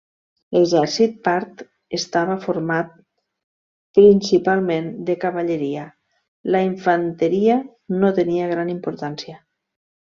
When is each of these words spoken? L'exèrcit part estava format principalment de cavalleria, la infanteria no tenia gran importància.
L'exèrcit 0.55 1.19
part 1.27 1.61
estava 1.97 2.37
format 2.45 2.89
principalment 3.99 4.91
de 5.11 5.19
cavalleria, 5.27 5.85
la 6.57 6.67
infanteria 6.73 7.61
no 8.03 8.15
tenia 8.23 8.53
gran 8.57 8.79
importància. 8.81 9.43